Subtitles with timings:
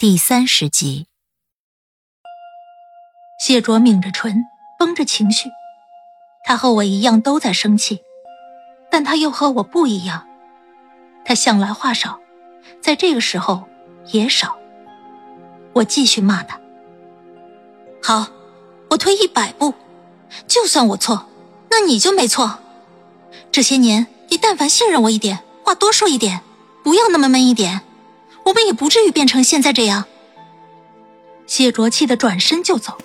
[0.00, 1.08] 第三十集，
[3.38, 4.46] 谢卓抿着唇，
[4.78, 5.50] 绷着情绪。
[6.42, 8.00] 他和我一样都在生气，
[8.90, 10.26] 但他又和我不一样。
[11.22, 12.18] 他向来话少，
[12.80, 13.68] 在这个时候
[14.06, 14.56] 也少。
[15.74, 16.58] 我继续骂他。
[18.02, 18.26] 好，
[18.88, 19.74] 我退一百步，
[20.46, 21.26] 就算我错，
[21.68, 22.58] 那你就没错。
[23.52, 26.40] 这些年，你但凡信任我一点，话多说一点，
[26.82, 27.82] 不要那么闷一点，
[28.50, 30.04] 我们也不至于变成现在这样。
[31.46, 32.98] 谢卓气得转身就走，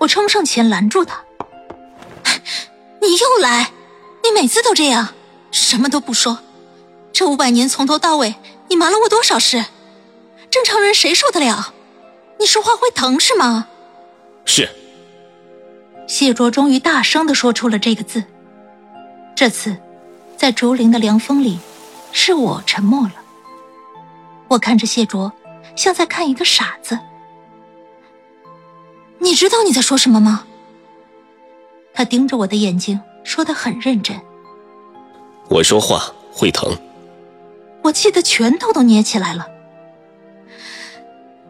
[0.00, 1.22] 我冲上前拦住他
[3.00, 3.70] ：“你又来，
[4.24, 5.14] 你每次都这样，
[5.52, 6.40] 什么都不说。
[7.12, 8.34] 这五百年从头到尾，
[8.68, 9.64] 你瞒了我多少事？
[10.50, 11.72] 正常人谁受得了？
[12.40, 13.68] 你说话会疼是吗？”
[14.44, 14.68] 是。
[16.08, 18.24] 谢卓终于大声的说出了这个字。
[19.36, 19.76] 这次，
[20.36, 21.60] 在竹林的凉风里，
[22.10, 23.14] 是我沉默了。
[24.48, 25.32] 我看着谢卓，
[25.74, 26.98] 像在看一个傻子。
[29.18, 30.46] 你知道你在说什么吗？
[31.92, 34.20] 他盯着我的眼睛，说的很认真。
[35.48, 36.76] 我说话会疼。
[37.82, 39.48] 我气得拳头都捏起来了。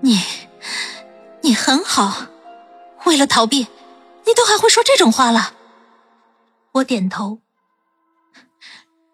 [0.00, 0.20] 你，
[1.40, 2.26] 你很好。
[3.04, 3.66] 为了逃避，
[4.24, 5.54] 你都还会说这种话了。
[6.72, 7.40] 我点头。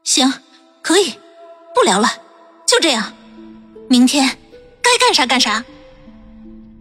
[0.02, 0.33] 行，
[0.83, 1.19] 可以，
[1.74, 2.08] 不聊了，
[2.67, 3.12] 就这样。
[3.93, 4.27] 明天
[4.81, 5.62] 该干啥干啥。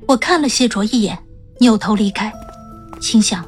[0.08, 1.20] 我看了谢卓一眼，
[1.60, 2.32] 扭头离开，
[3.02, 3.46] 心想：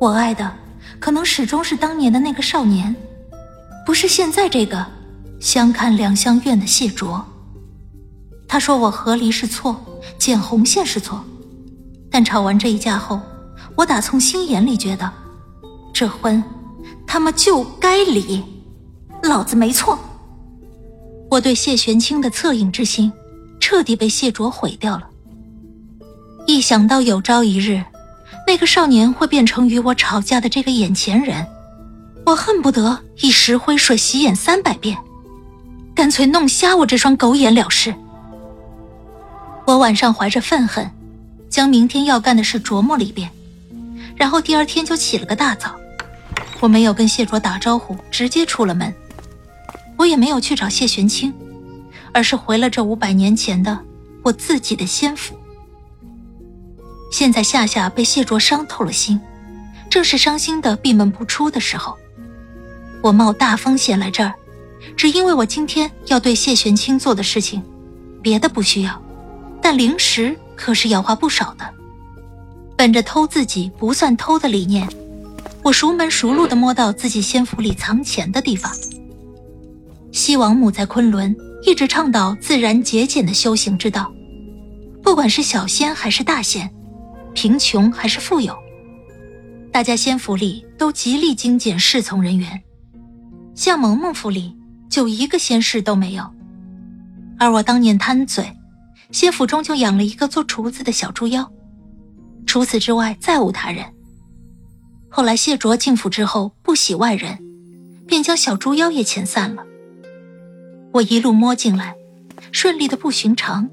[0.00, 0.52] 我爱的
[0.98, 2.92] 可能始终是当年的那个少年，
[3.86, 4.84] 不是现在这个
[5.38, 7.24] 相看两相怨的谢卓。
[8.48, 9.80] 他说我和离是错，
[10.18, 11.24] 剪红线是错。
[12.10, 13.20] 但吵完这一架后，
[13.76, 15.08] 我打从心眼里觉得，
[15.92, 16.42] 这婚
[17.06, 18.42] 他妈就该离，
[19.22, 19.96] 老子没错。
[21.34, 23.12] 我对谢玄清的恻隐之心，
[23.58, 25.02] 彻底被谢卓毁掉了。
[26.46, 27.82] 一想到有朝一日，
[28.46, 31.44] 那个少年会变成与我吵架的这个眼前人，
[32.24, 34.96] 我恨不得以石灰水洗眼三百遍，
[35.92, 37.92] 干脆弄瞎我这双狗眼了事。
[39.64, 40.88] 我晚上怀着愤恨。
[41.50, 43.30] 将明天要干的事琢磨了一遍，
[44.16, 45.72] 然后第二天就起了个大早。
[46.58, 48.92] 我没有跟谢卓打招呼，直接出了门。
[49.96, 51.32] 我也没有去找谢玄清，
[52.12, 53.78] 而是回了这五百年前的
[54.22, 55.34] 我自己的仙府。
[57.12, 59.20] 现在夏夏被谢卓伤透了心，
[59.88, 61.96] 正是伤心的闭门不出的时候。
[63.02, 64.34] 我冒大风险来这儿，
[64.96, 67.62] 只因为我今天要对谢玄清做的事情，
[68.22, 69.02] 别的不需要，
[69.62, 70.36] 但灵石。
[70.56, 71.68] 可是要花不少的。
[72.76, 74.88] 本着偷自己不算偷的理念，
[75.64, 78.72] 我熟门熟路的摸到自己仙府里藏钱的地方。
[80.14, 84.14] 西王母在昆仑一直倡导自然节俭的修行之道，
[85.02, 86.72] 不管是小仙还是大仙，
[87.34, 88.56] 贫穷还是富有，
[89.72, 92.62] 大家仙府里都极力精简侍从人员。
[93.56, 94.56] 像萌萌府里
[94.88, 96.24] 就一个仙侍都没有，
[97.36, 98.46] 而我当年贪嘴。
[99.10, 101.50] 仙府中就养了一个做厨子的小猪妖，
[102.46, 103.84] 除此之外再无他人。
[105.08, 107.36] 后来谢卓进府之后不喜外人，
[108.06, 109.66] 便将小猪妖也遣散了。
[110.94, 111.96] 我一路摸进来，
[112.52, 113.68] 顺利的不寻常，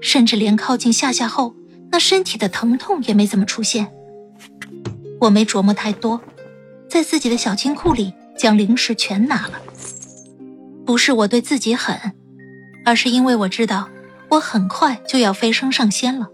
[0.00, 1.56] 甚至连靠近夏夏后
[1.90, 3.88] 那身体的疼痛也没怎么出现。
[5.22, 6.20] 我没琢磨太多，
[6.88, 9.60] 在自己的小金库里将零食全拿了。
[10.86, 11.98] 不是我对自己狠，
[12.84, 13.88] 而是因为我知道。
[14.28, 16.28] 我很快就要飞升上仙了，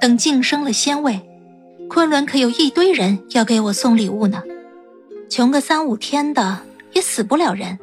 [0.00, 1.20] 等晋升了仙位，
[1.90, 4.42] 昆仑可有一堆人要给我送礼物呢。
[5.28, 6.60] 穷个三五天的
[6.92, 7.78] 也死不了人。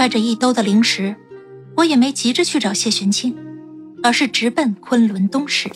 [0.00, 1.14] 揣着一兜的零食，
[1.76, 3.36] 我也没急着去找谢玄清，
[4.02, 5.70] 而是直奔昆仑东市，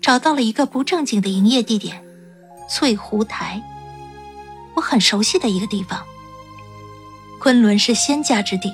[0.00, 2.00] 找到了一个不正经的营业地点——
[2.70, 3.60] 翠湖台。
[4.76, 6.04] 我很熟悉的一个地方。
[7.40, 8.72] 昆仑是仙家之地，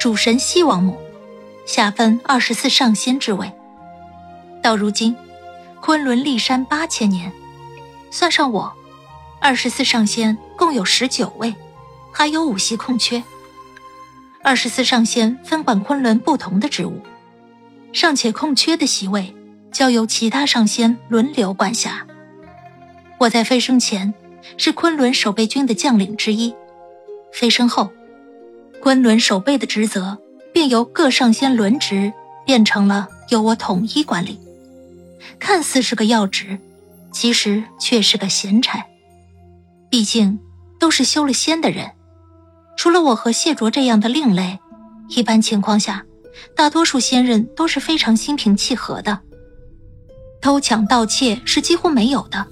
[0.00, 0.98] 主神西王母。
[1.64, 3.48] 下分二十四上仙之位。
[4.60, 5.14] 到如今，
[5.80, 7.30] 昆仑立山八千年，
[8.10, 8.72] 算上我，
[9.38, 11.54] 二十四上仙共有十九位，
[12.10, 13.22] 还有五席空缺。
[14.48, 17.02] 二十四上仙分管昆仑不同的职务，
[17.92, 19.36] 尚且空缺的席位
[19.70, 22.06] 交由其他上仙轮流管辖。
[23.18, 24.14] 我在飞升前
[24.56, 26.54] 是昆仑守备军的将领之一，
[27.30, 27.92] 飞升后，
[28.80, 30.16] 昆仑守备的职责
[30.50, 32.10] 便由各上仙轮值
[32.46, 34.40] 变成了由我统一管理。
[35.38, 36.58] 看似是个要职，
[37.12, 38.86] 其实却是个闲差。
[39.90, 40.40] 毕竟
[40.80, 41.90] 都是修了仙的人，
[42.78, 44.60] 除了我和谢卓这样的另类，
[45.08, 46.06] 一般情况下，
[46.54, 49.18] 大多数仙人都是非常心平气和的。
[50.40, 52.46] 偷抢盗窃是几乎没有的，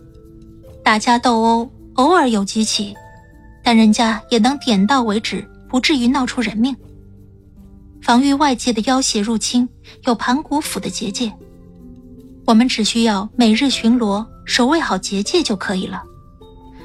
[0.82, 2.93] 打架斗殴偶尔有几起，
[3.62, 6.76] 但人家也能点到为止，不至于闹出人命。
[8.02, 9.69] 防御外界的妖邪入侵，
[10.06, 11.32] 有盘古府的结界。
[12.44, 16.02] 我们只需要每日巡逻，守卫好结界就可以了。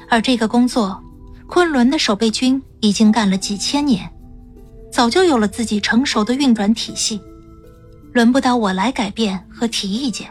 [0.08, 1.02] 而这个工作，
[1.48, 4.10] 昆仑的守备军已经干了几千年，
[4.90, 7.20] 早就有了自己成熟的运转体系，
[8.12, 10.28] 轮不到我来改变和提意见。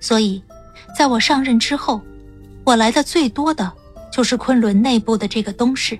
[0.00, 0.42] 所以，
[0.98, 2.00] 在我上任之后，
[2.64, 3.70] 我来的最多的
[4.10, 5.98] 就是昆仑内部的这个东市。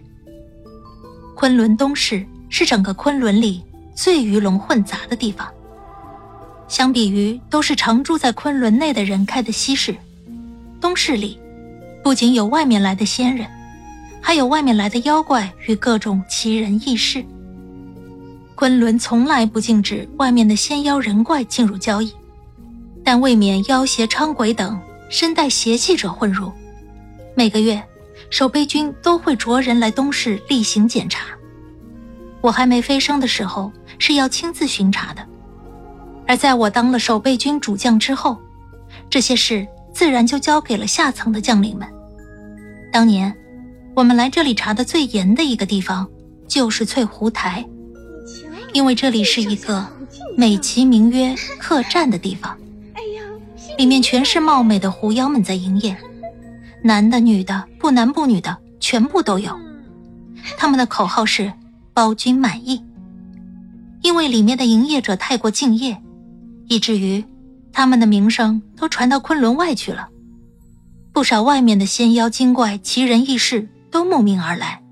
[1.37, 3.63] 昆仑东市是整个昆仑里
[3.95, 5.47] 最鱼龙混杂的地方。
[6.69, 9.95] 相比于都是常住在昆仑内的人开的西市，
[10.81, 11.39] 东市里
[12.03, 13.47] 不仅有外面来的仙人，
[14.27, 17.23] 还有外面来的妖怪与各种奇人异事。
[18.55, 22.11] 昆仑从来不禁止外面的仙妖人怪进入交易，
[23.05, 24.81] 但未免妖邪伥鬼等
[25.11, 26.51] 身带邪气者混入。
[27.35, 27.83] 每个月，
[28.31, 31.27] 守备军都会着人来东市例行检查。
[32.41, 35.23] 我还没飞升的时候，是要亲自巡查的。
[36.27, 38.39] 而在我当了守备军主将之后，
[39.11, 41.87] 这些事自然就交给了下层的将领们。
[42.91, 43.37] 当年，
[43.97, 46.09] 我们来这里查的最严的一个地方，
[46.49, 47.65] 就是翠湖台，
[48.73, 49.87] 因为这里是一个
[50.37, 52.59] 美其名曰客栈的地方，
[53.79, 55.97] 里面全是貌美的狐妖们在营业，
[56.83, 59.57] 男的、女的，不男不女的，全部都有。
[60.59, 61.53] 他们的口号是
[61.95, 62.83] “包君满意”，
[64.03, 65.97] 因为里面的营业者太过敬业。
[66.67, 67.25] 以至于，
[67.73, 70.09] 他们的名声都传到昆仑外去了，
[71.13, 74.83] 不少外面的仙妖精怪、奇人异事都慕名而来。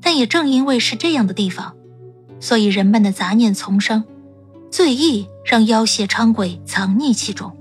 [0.00, 1.76] 但也正因为是这样的地方，
[2.40, 4.02] 所以人们的杂念丛生，
[4.70, 7.54] 最易让妖邪伥鬼藏匿其中。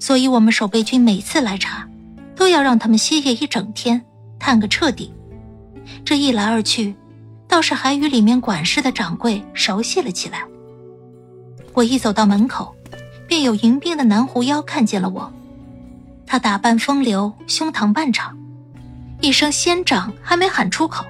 [0.00, 1.88] 所以我们守备军每次来查，
[2.34, 4.04] 都要让他们歇业一整天，
[4.40, 5.12] 探个彻底。
[6.04, 6.96] 这一来二去，
[7.46, 10.42] 倒是还与里面管事的掌柜熟悉了起来。
[11.74, 12.74] 我一走到门口，
[13.28, 15.32] 便有迎宾的南狐妖看见了我。
[16.26, 18.36] 他打扮风流，胸膛半敞，
[19.20, 21.04] 一声“仙长”还没喊出口，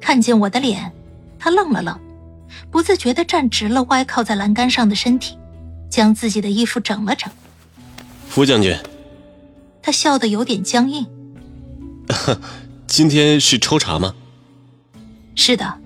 [0.00, 0.92] 看见我的脸，
[1.38, 1.98] 他愣了愣，
[2.70, 5.38] 不自觉地站直了歪靠在栏杆上的身体，
[5.88, 7.30] 将自己的衣服整了整。
[8.28, 8.76] 福将军，
[9.80, 11.06] 他笑得有点僵硬。
[12.86, 14.14] 今天是抽查吗？
[15.36, 15.78] 是的，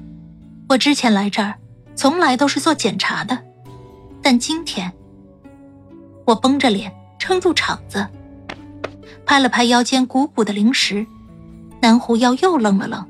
[0.68, 1.54] 我之前来这儿，
[1.94, 3.38] 从来都是做检查的。
[4.22, 4.90] 但今天，
[6.24, 8.06] 我绷着脸撑住场子，
[9.26, 11.06] 拍了拍腰间鼓鼓的灵石，
[11.82, 13.08] 南狐妖又愣了愣，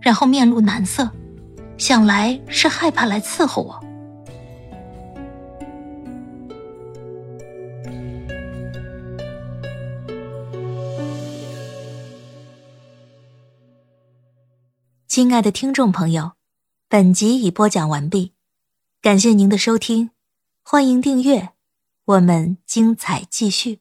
[0.00, 1.10] 然后面露难色，
[1.76, 3.78] 想来是害怕来伺候我。
[15.06, 16.32] 亲爱的听众朋友，
[16.88, 18.32] 本集已播讲完毕，
[19.02, 20.12] 感谢您的收听。
[20.62, 21.50] 欢迎订阅，
[22.04, 23.80] 我们精彩继续。